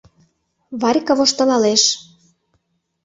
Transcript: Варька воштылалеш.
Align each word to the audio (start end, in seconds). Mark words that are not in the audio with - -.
Варька 0.81 1.13
воштылалеш. 1.17 1.83